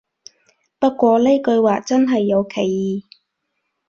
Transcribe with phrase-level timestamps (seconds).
[0.79, 3.03] 不過呢句話真係有歧義